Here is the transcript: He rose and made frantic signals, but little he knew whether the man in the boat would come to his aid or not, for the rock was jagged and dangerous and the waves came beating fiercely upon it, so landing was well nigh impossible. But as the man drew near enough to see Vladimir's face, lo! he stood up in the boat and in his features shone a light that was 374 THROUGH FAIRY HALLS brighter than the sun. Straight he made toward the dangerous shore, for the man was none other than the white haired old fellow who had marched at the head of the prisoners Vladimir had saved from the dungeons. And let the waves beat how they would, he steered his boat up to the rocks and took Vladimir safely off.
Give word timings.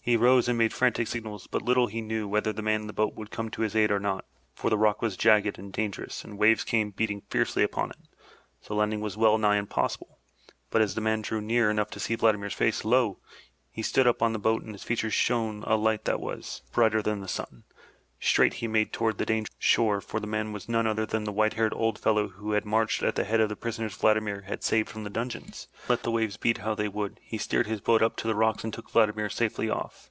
He 0.03 0.17
rose 0.17 0.47
and 0.47 0.57
made 0.57 0.73
frantic 0.73 1.07
signals, 1.07 1.45
but 1.45 1.61
little 1.61 1.85
he 1.85 2.01
knew 2.01 2.27
whether 2.27 2.51
the 2.51 2.63
man 2.63 2.81
in 2.81 2.87
the 2.87 2.91
boat 2.91 3.13
would 3.13 3.29
come 3.29 3.51
to 3.51 3.61
his 3.61 3.75
aid 3.75 3.91
or 3.91 3.99
not, 3.99 4.25
for 4.55 4.71
the 4.71 4.77
rock 4.77 4.99
was 4.99 5.15
jagged 5.15 5.59
and 5.59 5.71
dangerous 5.71 6.23
and 6.23 6.33
the 6.33 6.37
waves 6.37 6.63
came 6.63 6.89
beating 6.89 7.21
fiercely 7.29 7.61
upon 7.61 7.91
it, 7.91 7.97
so 8.63 8.73
landing 8.73 9.01
was 9.01 9.15
well 9.15 9.37
nigh 9.37 9.57
impossible. 9.57 10.17
But 10.71 10.81
as 10.81 10.95
the 10.95 11.01
man 11.01 11.21
drew 11.21 11.39
near 11.39 11.69
enough 11.69 11.91
to 11.91 11.99
see 11.99 12.15
Vladimir's 12.15 12.55
face, 12.55 12.83
lo! 12.83 13.19
he 13.69 13.83
stood 13.83 14.07
up 14.07 14.23
in 14.23 14.33
the 14.33 14.39
boat 14.39 14.61
and 14.61 14.69
in 14.69 14.73
his 14.73 14.83
features 14.83 15.13
shone 15.13 15.63
a 15.67 15.75
light 15.75 16.05
that 16.05 16.19
was 16.19 16.63
374 16.71 16.71
THROUGH 16.71 16.71
FAIRY 16.71 16.71
HALLS 16.71 16.71
brighter 16.71 17.01
than 17.03 17.21
the 17.21 17.27
sun. 17.27 17.63
Straight 18.23 18.53
he 18.55 18.67
made 18.67 18.93
toward 18.93 19.17
the 19.17 19.25
dangerous 19.25 19.55
shore, 19.57 19.99
for 19.99 20.19
the 20.19 20.27
man 20.27 20.51
was 20.51 20.69
none 20.69 20.85
other 20.85 21.07
than 21.07 21.23
the 21.23 21.31
white 21.31 21.53
haired 21.53 21.73
old 21.73 21.97
fellow 21.97 22.27
who 22.27 22.51
had 22.51 22.65
marched 22.65 23.01
at 23.01 23.15
the 23.15 23.23
head 23.23 23.39
of 23.41 23.49
the 23.49 23.55
prisoners 23.55 23.95
Vladimir 23.97 24.41
had 24.41 24.63
saved 24.63 24.89
from 24.89 25.03
the 25.03 25.09
dungeons. 25.09 25.67
And 25.85 25.89
let 25.89 26.03
the 26.03 26.11
waves 26.11 26.37
beat 26.37 26.59
how 26.59 26.75
they 26.75 26.87
would, 26.87 27.19
he 27.23 27.39
steered 27.39 27.65
his 27.65 27.81
boat 27.81 28.03
up 28.03 28.15
to 28.17 28.27
the 28.27 28.35
rocks 28.35 28.63
and 28.63 28.71
took 28.71 28.91
Vladimir 28.91 29.27
safely 29.27 29.71
off. 29.71 29.97